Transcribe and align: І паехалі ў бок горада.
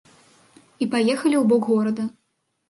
І 0.85 0.87
паехалі 0.93 1.35
ў 1.41 1.45
бок 1.53 1.69
горада. 1.75 2.03